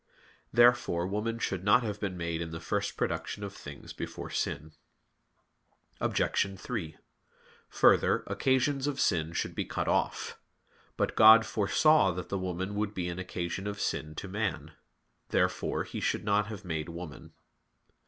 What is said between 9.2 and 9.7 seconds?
should be